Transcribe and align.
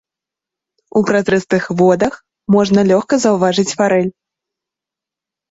У 0.99 1.01
празрыстых 1.09 1.63
водах 1.81 2.13
можна 2.57 2.79
лёгка 2.93 3.21
заўважыць 3.27 3.69
фарэль. 3.83 4.11